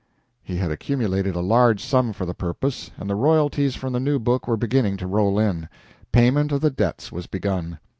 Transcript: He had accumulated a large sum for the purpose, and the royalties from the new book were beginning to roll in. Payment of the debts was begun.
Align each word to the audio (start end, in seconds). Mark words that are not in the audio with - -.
He 0.41 0.55
had 0.55 0.71
accumulated 0.71 1.35
a 1.35 1.41
large 1.41 1.79
sum 1.85 2.11
for 2.11 2.25
the 2.25 2.33
purpose, 2.33 2.89
and 2.97 3.07
the 3.07 3.13
royalties 3.13 3.75
from 3.75 3.93
the 3.93 3.99
new 3.99 4.17
book 4.17 4.47
were 4.47 4.57
beginning 4.57 4.97
to 4.97 5.05
roll 5.05 5.37
in. 5.37 5.69
Payment 6.11 6.51
of 6.51 6.61
the 6.61 6.71
debts 6.71 7.11
was 7.11 7.27
begun. 7.27 7.77